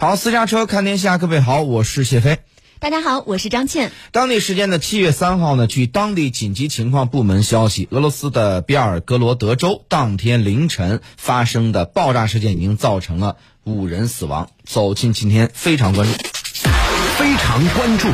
[0.00, 2.38] 好，私家车看天下，各位好，我是谢飞。
[2.78, 3.92] 大家好，我是张倩。
[4.12, 14.48] 当地时间的七月三号呢，据当地紧急情况部门消息，俄罗斯的比尔格罗德州当天凌晨发生的爆炸事件已经造成了五人死亡。
[14.64, 16.14] 走进今天非常关注，
[17.18, 18.08] 非常关注。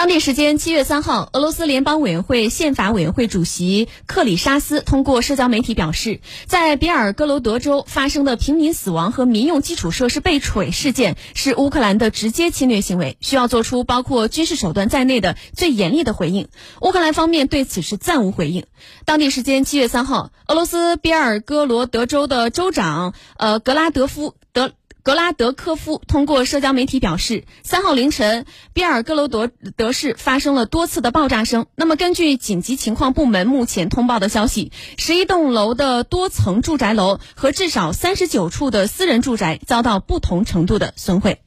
[0.00, 16.48] 当地时间七月三号，俄罗斯联邦委员会宪法委员会主席克里沙斯通过社交媒体表示，在比尔格罗德州发生的平民死亡和民用基础设施被毁事件是乌克兰的直接侵略行为，需要做出包括军事手段在内的最严厉的回应。
[16.80, 18.64] 乌克兰方面对此是暂无回应。
[19.04, 24.72] 当地时间七月三号，俄罗斯比尔格罗德州的州长呃格拉德夫德。
[25.02, 31.66] 格拉德科夫通过社交媒体表示，三号凌晨，比尔格罗德德市发生了多次的爆炸声。
[31.74, 41.40] 那么，根据紧急情况部门目前通报的消息，十一栋楼的多层住宅楼和至少三十九处的私人住宅遭到不同程度的损毁。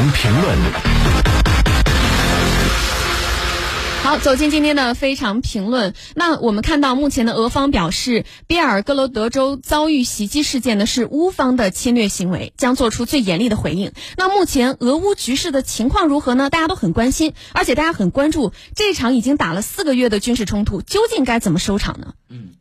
[0.00, 0.56] 常评论。
[4.02, 5.92] 好，走进今天的非常评论。
[6.14, 13.92] 那我们看到，目前的俄方表示，比尔格罗德州遭遇袭击事件呢是乌方的侵略行为，将做出最严厉的回应。
[14.16, 16.48] 那目前俄乌局势的情况如何呢？
[16.48, 22.14] 大家都很关心，而且大家很关注这场已经打了四个月的军事冲突，究竟该怎么收场呢？
[22.30, 22.52] 嗯。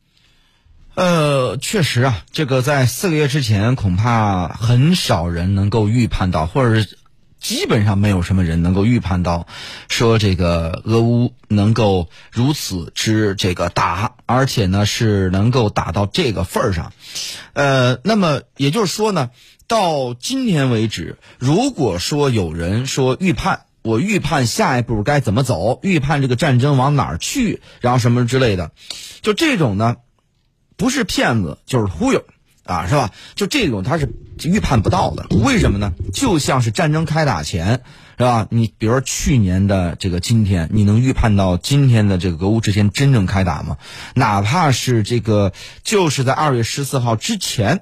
[0.96, 6.98] 呃，确实啊，这个在四个月之前，恐怕很少人能够预判到，或者是
[7.40, 9.48] 基本上没有什么人能够预判到，
[9.90, 16.94] 说这个俄乌能够如此之这个打，而且呢是能够打到这个份儿上。
[17.54, 19.30] 呃，那么也就是说呢，
[19.68, 28.72] 到今天为止，如果说有人说预判，我预判下一步该怎么走，预判这个战争往哪儿去，然后什么之类的，
[29.22, 29.98] 就这种呢。
[30.78, 32.24] 不是骗子就是忽悠，
[32.74, 33.12] 啊，是吧？
[33.36, 34.14] 就这种他是
[34.44, 35.26] 预判不到的。
[35.44, 35.94] 为什么呢？
[36.14, 37.82] 就像是战争开打前，
[38.18, 38.48] 是吧？
[38.50, 43.78] 你比如说去年的这个今天，你能预判到今天的这个俄乌之间真正开打吗？
[44.14, 45.52] 哪怕是这个，
[45.84, 47.82] 就是在二月十四号之前。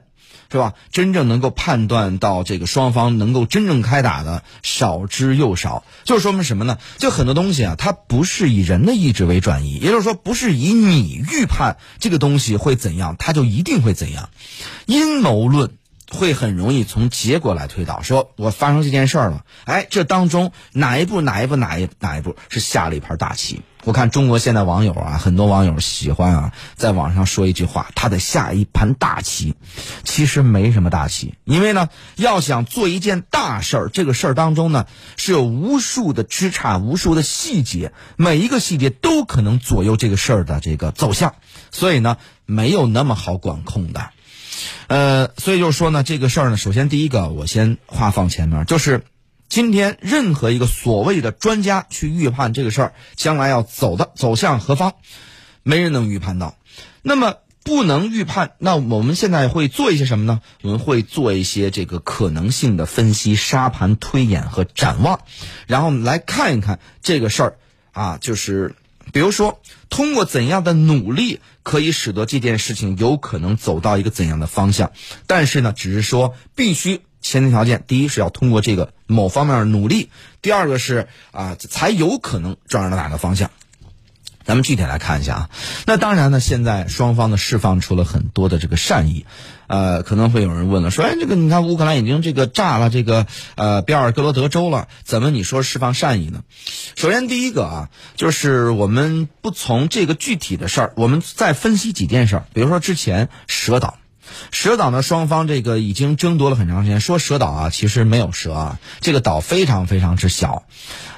[0.51, 0.73] 是吧？
[0.91, 6.77] 真正能够判断到这个双方能够真正开打的少之又少，就说明什么呢？
[6.97, 14.29] 就很多东西啊，它不是以人的意志为转移，也就是说，不是以你预判这个东西会怎样，它就一定会怎样。
[14.85, 15.71] 阴谋论
[16.09, 23.61] 会很容易从结果来推导，说我发生这件事了，哎，这当中哪一步哪一步哪一哪一步是下了一盘大棋。
[23.83, 29.55] 我看中国现在网友啊，很多网友喜欢啊，在网上说一句话，他得下一盘大棋。
[30.03, 41.35] 其实没什么大棋，因为呢，要想做一件大事儿，这个事儿当中呢，是有无数的枝杈、无数的细节，每一个细节都可能左右这个事儿的这个走向，
[41.71, 44.09] 所以呢，没有那么好管控的。
[44.87, 49.03] 呃，所以就是说呢，这个事儿呢，首先第一个，我先话放前面，就是。
[49.49, 54.95] 今天，任何一个所谓的专家去预判这个事儿将来要走的走向何方，
[55.63, 56.57] 没人能预判到。
[57.01, 60.41] 那么不能预判，那我们现在会做一些什么呢？
[60.63, 65.21] 我们会做一些这个可能性的分析、沙盘推演和展望，
[65.65, 67.57] 然后来看一看这个事儿
[67.93, 68.75] 啊，就是
[69.13, 74.91] 比如说通过怎样的努力可以使得这件事情有可能走到一个怎样的方向。
[75.25, 76.99] 但是呢，只是说必须。
[77.29, 80.09] 前提条件，第一是要通过这个某方面的努力，
[80.41, 83.51] 第二个是啊，才有可能转到哪个方向。
[84.45, 85.49] 咱们具体来看一下啊。
[85.85, 89.25] 那当然呢，现在双方呢释放出了很多的这个善意，
[89.67, 96.43] 呃，可能会有人问了，说，哎，这个你看乌克兰已经这个炸了这个呃比尔格罗德州了，怎么你说释放善意呢？
[96.95, 103.97] 首先第一个啊，就是我们不从这个具体的事儿，我们再分析几件事儿，比如说之前蛇岛。
[104.51, 106.99] 蛇岛呢，双方这个已经争夺了很长时间。
[106.99, 110.63] 说蛇岛啊，其实没有蛇啊，这个岛非常非常之小，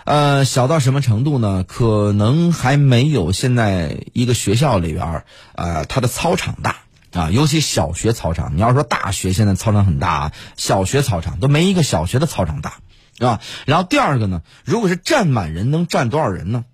[0.06, 1.64] 呃，小到什么程度呢？
[1.68, 5.26] 可能还没有现在一个学校里边儿，
[5.56, 6.78] 呃，它的操场大
[7.12, 8.56] 啊，尤其小学操场。
[8.56, 12.80] 你要说大学现在操场很大啊，小学操场都没一个小学的操场大，
[13.18, 13.40] 是吧？
[13.66, 16.66] 然后第二个呢，如果是站满人，能站多少人呢？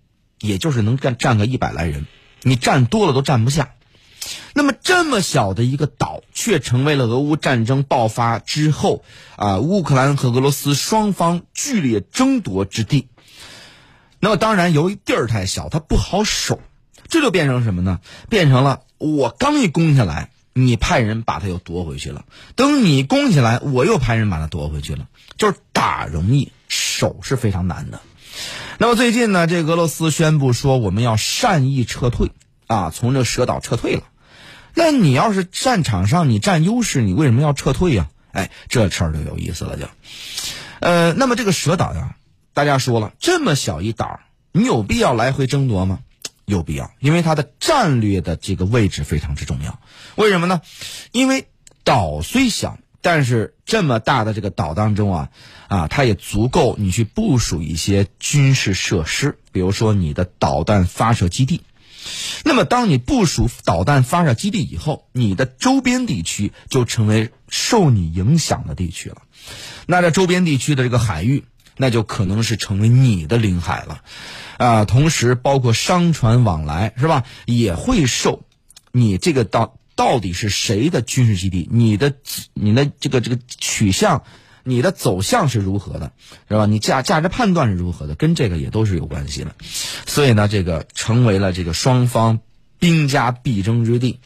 [0.42, 2.06] 也就是能站站个一百来人，
[2.42, 3.70] 你站多了都站不下。
[4.54, 9.04] 那么这么小的一个岛，却成为了俄乌战争爆发之后
[9.36, 13.08] 啊，乌克兰和俄罗斯双方剧烈争夺之地。
[14.20, 16.60] 那么当然，由于地儿太小，它不好守，
[17.08, 18.00] 这就变成什么呢？
[18.30, 22.26] 变成了我刚一攻下来，你派人把它又夺回去了；
[22.56, 25.08] 等你攻下来，我又派人把它夺回去了。
[25.38, 28.02] 就是打打容易，守是非常难的。
[28.80, 32.32] 那么最近呢，这俄罗斯宣布说我们要善意撤退
[32.68, 34.04] 啊，从这蛇岛撤退了。
[34.76, 38.10] 那你要是战场上你占优势，你为什么要撤退呀？
[38.32, 39.88] 哎，这事儿就有意思了，就，
[40.82, 42.18] 呃，那么这个蛇岛呀，
[42.54, 44.20] 大家说了，这么小一岛，
[44.52, 46.00] 你有必要来回争夺吗？
[46.44, 49.80] 有必要，因为它的战略的这个位置非常之重要。
[50.16, 50.62] 为什么呢？
[51.14, 51.48] 因为
[51.86, 55.30] 岛虽小，但是这么大的这个岛当中啊，
[55.70, 61.62] 啊，它也足够你去部署一些军事设施，比如说你的导弹发射基地。
[62.44, 69.24] 那么，当你部署导弹发射基地以后，你的周边地区就成为受你影响的地区了。
[69.88, 71.44] 那这周边地区的这个海域，
[71.78, 74.02] 那就可能是成为你的领海了。
[74.58, 77.24] 啊，同时包括商船往来，是吧？
[77.46, 78.44] 也会受
[78.92, 82.14] 你这个到到底是谁的军事基地，你的
[82.54, 84.24] 你的这个这个取向。
[84.68, 86.12] 你的走向是如何的，
[86.50, 86.66] 是吧？
[86.66, 89.56] 你价价值判断是如何的，跟这个也都是有关系的。
[90.08, 92.40] 所以呢，这个成为了这个双方
[92.80, 94.20] 兵家必争之地。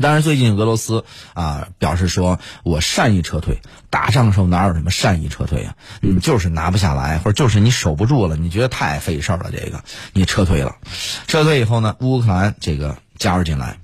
[0.00, 1.04] 当然，最近俄罗斯
[1.34, 3.60] 啊表示说，我善意撤退。
[3.90, 5.76] 打仗的时候哪有什么善意撤退啊？
[6.00, 9.84] 你就是拿不下来，或者就是你守不住了，你觉得太费事了，这个
[10.14, 10.76] 你撤退了。
[11.26, 13.80] 撤退以后呢，乌克兰这个加入进来。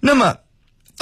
[0.00, 0.36] 那么，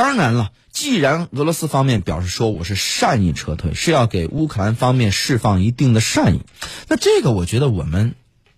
[0.01, 0.51] 当然了。
[0.73, 6.41] 既然俄罗斯方面表示说我是善意撤退，是要给乌克兰方面释放一定的善意，
[6.89, 8.15] 那这个我觉得我们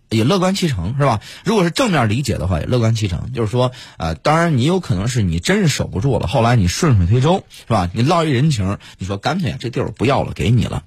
[0.08, 1.20] 也乐观其成，是吧？
[1.44, 3.32] 如果是正面理解的话，也乐观其成。
[3.32, 7.90] 就是说，呃，当然你有可能是你真是守不住了，后来你顺水推舟，是吧？
[7.92, 10.84] 你落一人情，你说干脆这地儿不要了，给你了。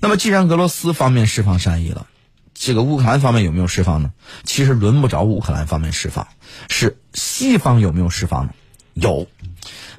[0.00, 2.06] 那么既然俄罗斯方面释放善意了，
[2.54, 4.12] 这个乌克兰方面有没有释放呢？
[4.44, 6.28] 其实轮不着乌克兰方面释放，
[6.68, 8.52] 是西方有没有释放呢？
[8.94, 9.26] 有。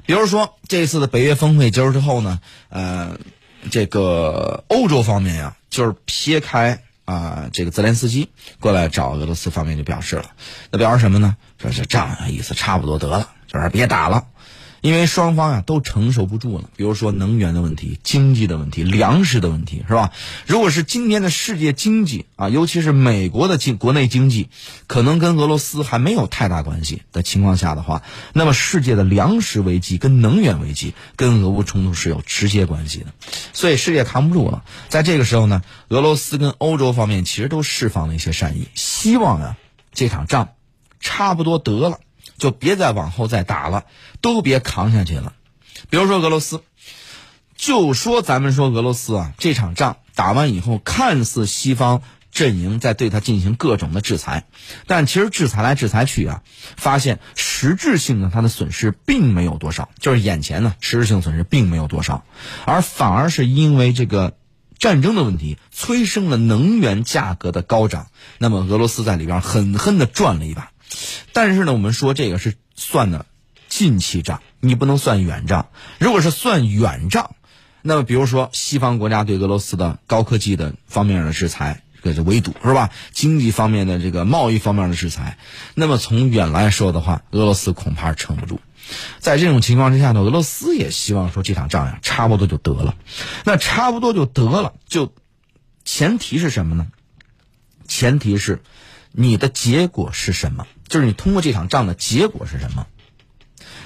[0.04, 3.18] 比如说这次的北约峰会结束之后呢，呃，
[3.70, 8.28] 这个欧洲方面呀，就是撇开啊这个泽连斯基
[8.58, 10.32] 过来找俄罗斯方面就表示了，
[10.70, 11.36] 那表示什么呢？
[11.58, 14.26] 说这仗意思差不多得了，就是别打了。
[14.82, 20.10] 因为双方呀都承受不住了，比如说能源的问题、经济的问题、粮食的问题，是吧？
[20.44, 24.48] 如果是今天的世界经济啊，尤其是美国的经国内经济，
[24.88, 28.02] 可能跟俄罗斯还没有太大关系的情况下的话，
[28.32, 33.06] 那么世界的粮食危机跟能源危机跟俄乌冲突是有直接关系的，
[33.52, 34.64] 所以世界扛不住了。
[34.88, 39.56] 在这个时候呢，俄罗斯跟欧洲方面其实都释放了一些善意，希望啊
[39.94, 40.54] 这场仗
[40.98, 42.00] 差不多得了。
[42.42, 43.84] 就别再往后再打了，
[44.20, 45.32] 都别扛下去了。
[45.90, 46.64] 比如说俄罗斯，
[47.54, 52.02] 就说咱们说俄罗斯啊，这场仗打完以后，看似西方
[52.32, 54.46] 阵营在对他进行各种的制裁，
[54.88, 56.42] 但其实制裁来制裁去啊，
[56.76, 62.24] 发现实质性的他的损失并没有多少，就是眼前呢实质性损失并没有多少，
[62.66, 64.36] 而反而是因为这个
[64.80, 68.08] 战争的问题催生了能源价格的高涨，
[68.38, 70.72] 那么俄罗斯在里边狠狠的赚了一把。
[71.32, 73.26] 但是呢，我们说这个是算的
[73.68, 75.68] 近期账，你不能算远账。
[75.98, 77.34] 如果是算远账，
[77.80, 82.90] 那么比如说西方国家对俄罗斯的高科技的方面的制裁，这是围堵是吧？
[83.12, 85.38] 经济方面的这个贸易方面的制裁，
[85.74, 88.60] 那么从远来说的话，俄罗斯恐怕撑不住。
[89.20, 92.96] 在这种情况之下呢，俄罗斯也希望说这场仗呀差不多就得了。
[93.44, 95.14] 那差不多就得了，就
[95.84, 96.88] 前提是什么呢？
[97.86, 98.62] 前提是
[99.12, 100.66] 你的结果是什么？
[100.88, 102.86] 就是你通过这场仗的结果是什么？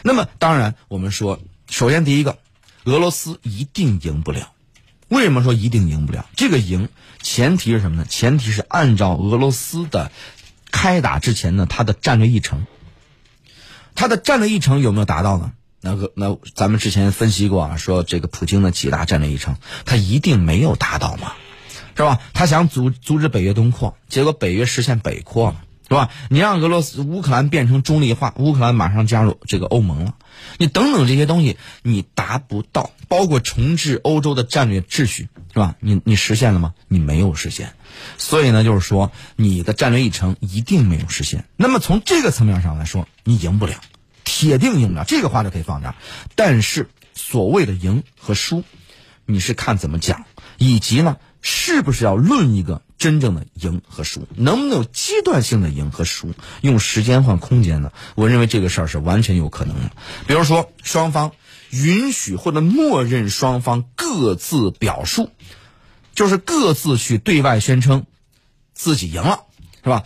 [0.02, 2.38] 那么当然，我们说，首先第一个，
[2.84, 4.52] 俄罗斯一定赢不了。
[5.08, 6.26] 为什么说一定赢不了？
[6.36, 6.88] 这个赢
[7.22, 8.04] 前提是什么呢？
[8.08, 10.10] 前提是按照俄罗斯的
[10.70, 12.66] 开打之前呢，他的战略议程，
[13.94, 15.52] 他的战略议程有没有达到呢？
[15.80, 21.34] 那个那咱们之前分析过啊，说这个普京的几大战略议程，他一定没有达到嘛，
[21.96, 22.20] 是吧？
[22.34, 25.62] 他想阻阻止北约东扩，结果北约实现北扩了。
[25.88, 26.10] 是吧？
[26.30, 30.16] 你让俄罗斯、乌克兰变成中立化，乌克兰马上加入这个欧盟了。
[30.58, 35.76] 你等等这些东西，你达不到，包括重置欧洲的战略秩序，是吧？
[35.78, 36.74] 你你实现了吗？
[36.88, 37.74] 你没有实现。
[38.18, 41.44] 所以呢，就是说你的战略议程一定没有实现。
[41.56, 43.76] 那么从这个层面上来说，你赢不了，
[44.24, 45.04] 铁定赢不了。
[45.04, 45.94] 这个话就可以放这儿。
[46.34, 48.64] 但是所谓的赢和输，
[49.24, 50.24] 你是看怎么讲，
[50.58, 52.82] 以及呢，是不是要论一个？
[52.98, 56.32] 真正的赢和输，能不能有阶段性的赢和输？
[56.60, 57.92] 用时间换空间呢？
[58.16, 59.92] 我认为这个事儿是完全有可能的。
[60.26, 61.30] 比如说，双方
[61.70, 65.30] 允许或者默认双方各自表述，
[66.14, 68.06] 就是各自去对外宣称
[68.74, 69.44] 自己赢了，
[69.84, 70.02] 是吧？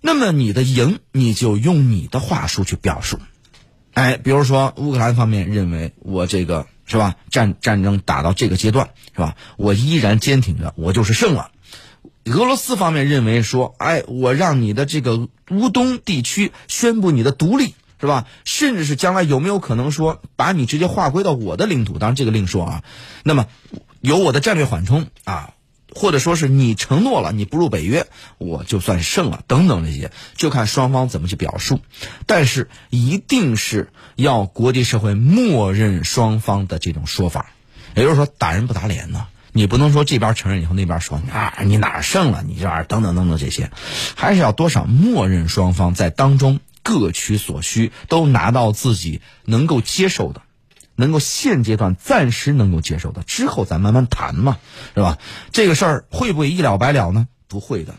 [0.00, 3.18] 那么你的赢，你就用你的话术去表述。
[3.94, 7.16] 哎，比如说乌克兰方面认为我这个是吧？
[7.30, 9.34] 战战争打到这个阶段，是吧？
[9.56, 11.50] 我依然坚挺着，我就是胜了。
[12.24, 18.26] 俄罗斯方面认为说，哎，我让你的这个乌东地区宣布你的独立，是吧？
[18.44, 21.98] 甚至是将来有没有可能说把你直接划归到我的领土？
[21.98, 22.84] 当然这个另说啊。
[23.22, 23.46] 那么
[24.00, 25.50] 有我的战略缓冲啊，
[25.96, 31.80] 或者说是你承诺了你不入北约，我就算胜了，等等这些，就看双方怎么去表述。
[32.26, 37.50] 但是一定是要国际社会默认双方的这种说法，
[37.94, 39.26] 也就是说打人不打脸呢。
[39.52, 42.44] 你不能说这边承认以后那边说啊，你哪儿胜了？
[42.46, 43.70] 你这儿等等等等这些，
[44.14, 50.42] 还是要多少默认双方在当中各取所需，都拿到自己能够接受的，
[50.96, 54.58] 能够现阶段暂时能够接受的，之后咱慢慢谈嘛，
[54.94, 55.18] 是吧？
[55.52, 57.28] 这个事儿会不会一了百了呢？
[57.46, 57.94] 不会的。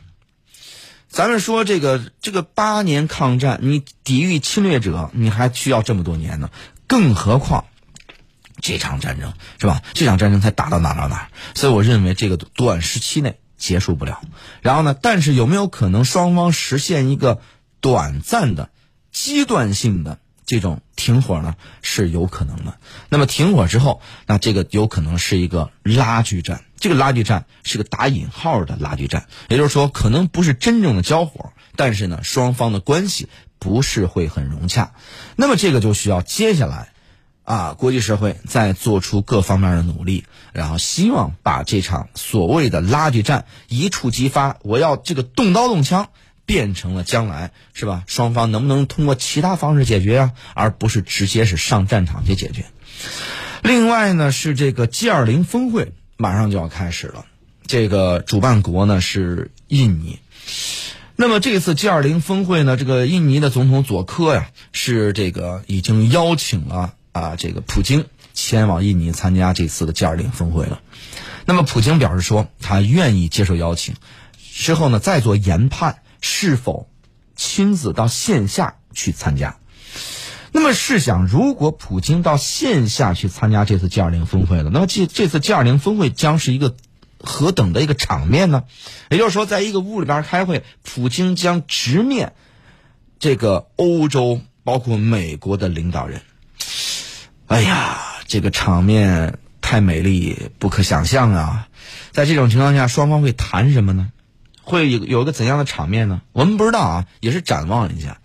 [1.09, 6.49] 咱们说这个这个八年抗战，你抵御侵略者，你还需要这么多年呢，
[6.87, 7.65] 更何况。
[8.59, 9.83] 这场战争是吧？
[9.93, 14.21] 这场战争才打到哪到哪，所以我认为这个短时期内结束不了。
[14.61, 17.39] 然后呢，但是有没有可能双方实现一个
[17.81, 18.71] 短暂的、
[19.11, 21.55] 阶段性的这种停火呢？
[21.83, 22.79] 是有可能的。
[23.09, 26.63] 那么停火之后，那这个有可能是一个拉锯战。
[26.79, 34.93] 这个拉锯战是个打引号的拉锯战，也就是说，可能不是真正的交火，但是呢，双方的关系不是会很融洽。
[35.35, 36.89] 那么这个就需要接下来。
[37.43, 46.09] 啊，国际社会在做出各方面的努力，然后希望把这场所谓的拉锯战一触即发，我要这个动刀动枪，
[46.47, 48.03] 变成了将来是吧？
[48.07, 50.31] 双方能不能通过其他方式解决啊？
[50.55, 52.65] 而不是直接是上战场去解决。
[53.61, 57.25] 另外呢，是这个 G 二零峰会马上就要开始了，
[57.67, 60.17] 这个主办国呢是印尼。
[61.15, 66.95] 那么这次 G 二零峰会呢，这个印尼的总统佐科呀，是这个已经邀请了。
[67.11, 70.81] 啊，这个普京前往印尼参加这次的 G20 峰会了。
[71.45, 73.95] 那么，普京表示说，他愿意接受邀请，
[74.53, 76.89] 之后呢再做研判，是否
[77.35, 79.57] 亲自到线下去参加。
[80.51, 86.75] 那么，试想，如果普京到线下去参加这次 G20 峰会了，那么这这次 G20 峰会将是一个
[87.19, 88.63] 何等的一个场面呢？
[89.09, 92.33] 也就是说，在一个屋里边开会，普京将直面
[93.19, 96.21] 这个欧洲，包括美国的领导人。
[97.47, 101.67] 哎呀，这个场面太美丽，不可想象啊！
[102.11, 104.11] 在这种情况下，双方会谈什么呢？
[104.67, 106.21] 会有有个怎样的场面呢？
[106.33, 108.19] 我们不知道啊，也是展望一下。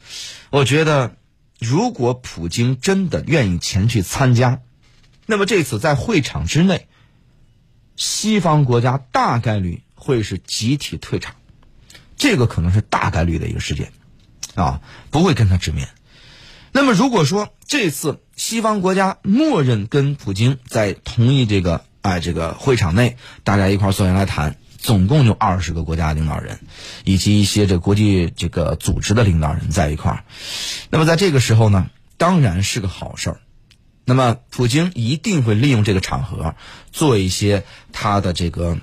[0.51, 1.15] 我觉得，
[1.61, 4.61] 如果普京真的愿意前去参加，
[5.25, 6.89] 那么这次在会场之内，
[7.95, 11.37] 西方国家大概率会是集体退场，
[12.17, 13.93] 这个可能是大概率的一个事件，
[14.57, 14.81] 啊，
[15.13, 15.89] 不会跟他直面。
[16.73, 26.59] 那么如果说这次西方国家默认跟普京在同一这个哎这个会场内，大家一块坐下来谈，总共就二十个国家领导人，
[27.05, 30.25] 以及一些这国际这个组织的领导人在一块儿，
[30.91, 33.41] 那么在这个时候呢，当然是个好事儿。
[34.05, 36.57] 那么普京一定会利用这个场合
[36.91, 38.77] 做一些他的这个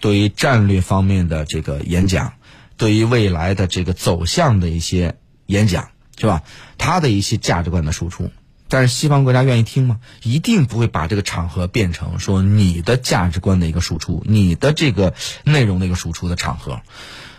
[0.00, 2.32] 对于战略方面的这个演讲，
[2.76, 5.16] 对于未来的这个走向的一些
[5.46, 5.90] 演讲。
[6.18, 6.42] 是吧？
[6.78, 8.30] 他的一些价值观的输出，
[8.72, 10.00] 但是西方国家愿意听吗？
[10.22, 15.12] 一定不会把这个场合变成说你的价值观的一个输出，你的这个
[15.44, 16.80] 内容的一个输出的场合。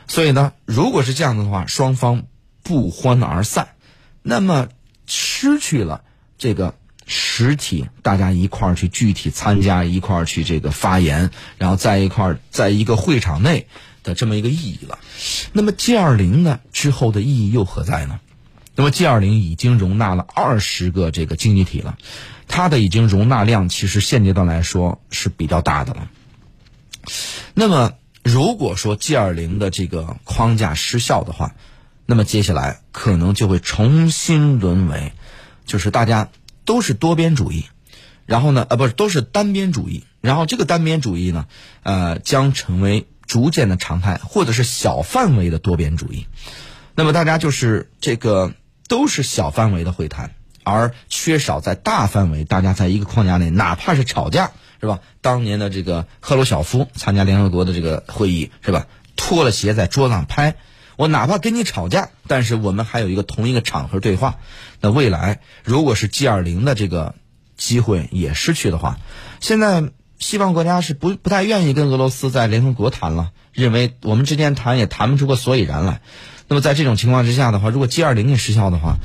[0.08, 2.26] 所以呢，如果是这样子的话，双方
[2.62, 3.70] 不欢而散，
[4.22, 4.68] 那么
[5.08, 6.04] 失去了
[6.38, 6.76] 这个
[7.08, 13.66] 实体，大家一块儿去具体参加，一块儿去这个发言，然后在一块儿在一个会场内
[14.04, 15.00] 的这么一个意义了。
[15.52, 18.20] 那么 G 二零呢之后的意义又何在呢？
[18.76, 21.96] 那么 G 二零已经容纳了二十个这个经济体了，
[22.48, 26.10] 它的已经容纳量其实现阶段来说是比较大的了。
[27.54, 27.92] 那么
[28.24, 31.54] 如果说 G 二零的这个框架失效的话，
[32.08, 35.14] 那么接下来可能就会重新沦为，
[35.68, 36.30] 就是大家
[36.66, 37.66] 都是多边主义，
[38.26, 41.46] 然后呢，呃，不是都是单边主义，然后这个单边主义呢，
[41.84, 46.26] 呃，将成为逐渐的常态，或者是小范围的多边主义。
[46.96, 48.52] 那么大家就是这个。
[48.88, 50.32] 都是小范围的会谈，
[50.64, 55.00] 而缺少在大范围，大家在一个框架内，哪怕是吵架，是吧？
[55.22, 58.88] 当年的这个赫鲁晓夫参加联合国的这个会议，是吧？
[59.16, 60.56] 脱了鞋在桌上拍，
[60.98, 64.36] 我哪怕跟你吵架，但是我们还有一个同一个场合对话。
[64.82, 67.16] 那未来如果是 G 二零的这个
[67.56, 68.98] 机会也失去的话，
[69.40, 76.02] 现在西方国家是不不太愿意跟俄罗斯在联合国谈了，认为我们之间谈也谈不出个所以然来。
[76.54, 78.98] 那么在这种情况之下的话，如果 G 二零也失效的话，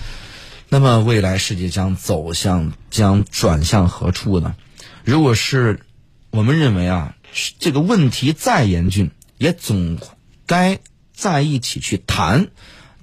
[0.69, 4.55] 那么未来世界将走向将转向何处呢？
[5.03, 5.81] 如果是
[6.29, 7.15] 我们认为啊，
[7.59, 9.97] 这个问题再严峻，也总
[10.45, 10.79] 该
[11.15, 12.49] 在一起去谈，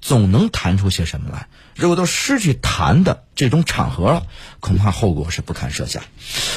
[0.06, 1.48] 总能谈出些什么来。
[1.76, 4.28] 如果都失去谈的这种场合了，
[4.60, 6.04] 恐怕后果是不堪设想。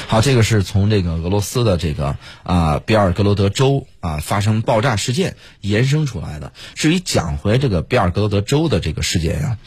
[0.07, 6.53] 好，这个是从这个俄罗斯的这个啊比尔格罗德州啊发生爆炸事件延伸出来的。
[6.75, 9.57] 至于讲回这个比尔格罗德州的这个事件呀。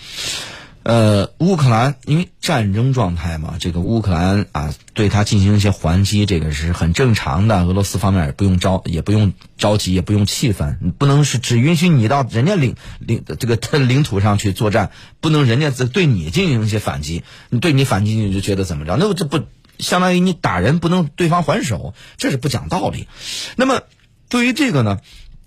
[0.85, 7.63] 呃，乌克兰因为战争状态嘛，这个乌克兰啊，对他进行一些还击，这个是很正常的。
[7.65, 18.97] 俄罗斯方面也不用着，也不用着急，也不用气愤，不能是只允许你到人家领领这个他领土上去作战，不能人家对你进行一些反击，你对你反击你就觉得怎么着？
[18.99, 19.41] 那这不
[19.79, 23.07] 相当于你打人不能对方还手，这是不讲道理。
[23.55, 23.83] 那么
[24.29, 24.99] 对于这个呢，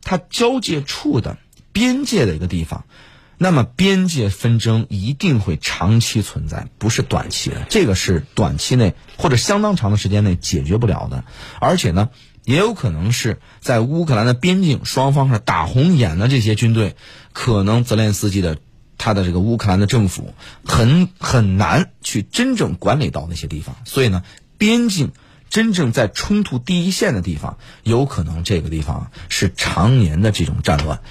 [0.02, 1.38] 它交界处的
[1.74, 2.86] 边界的一个地方。
[3.38, 7.66] 那么边界纷争一定会长期存在，不是短期的。
[7.70, 11.26] 这个是短期内或者相当长的时间内解决不了的。
[11.60, 12.10] 而且呢，
[12.44, 16.96] 也有可能是在乌克兰的边境双方是打红眼的这些军队，
[17.34, 18.58] 可能泽连斯基的
[18.98, 23.76] 他的这个乌克兰的政府很很难去真正管理到那些地方。
[23.84, 24.24] 所以呢，
[24.58, 25.12] 边境
[25.50, 31.02] 真正在冲突第一线的地方，有可能这个地方是常年的这种战乱。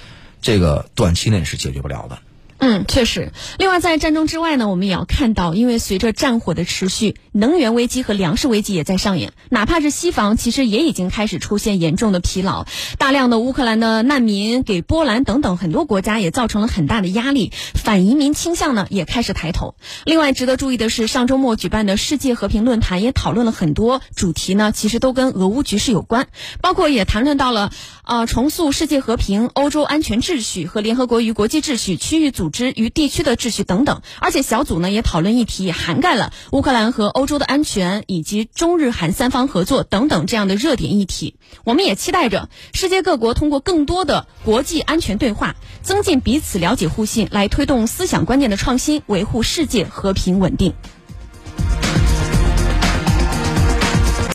[0.45, 2.19] 这个短期内是解决不了的。
[2.57, 3.31] 嗯，确实。
[3.59, 9.33] 另外，在战争之外呢，我们也要看到，因为随着战火的持续，能源危机和粮食危机也在上演。
[9.49, 12.65] 哪怕是西方，其实也已经开始出现严重的疲劳。
[12.97, 19.75] 大量的乌克兰的难民给波兰等等很多国家也造成了很大的压力，反移民倾向呢也开始抬头。
[20.05, 26.29] 另外，值得注意的是，上周末举办的世界和平论坛也讨论了很多主题呢，其实都跟俄乌局势有关，
[26.61, 27.69] 包括也谈论到了
[28.05, 32.44] 呃重塑世界和平、欧洲安全秩序和联合国与国际秩序、区域组。
[32.45, 41.37] 组织与地区的秩序等等，而且小组呢也讨论议题，涵盖了乌克兰和欧洲的安全，以及中日韩三方合作等等这样的热点议题。
[41.63, 50.75] 我们也期待着世界各国通过更多的国际安全对话，增进彼此了解互信，来推动思想观念的创新，维护世界和平稳定。